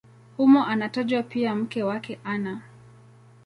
Humo 0.37 0.65
anatajwa 0.65 1.23
pia 1.23 1.55
mke 1.55 1.83
wake 1.83 2.19
Ana. 2.23 2.61